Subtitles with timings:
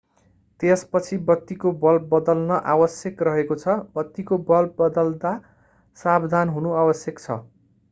[0.59, 5.37] त्यसपछि बत्तीको बल्ब बदल्न आवश्यक रहेको छ बत्तीको बल्ब बदल्दा
[5.97, 7.41] सावधान हुनु आवश्यक छ